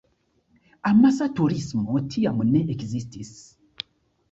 Amasa 0.89 1.27
turismo 1.41 2.01
tiam 2.15 2.43
ne 2.51 2.65
ekzistis. 2.77 3.33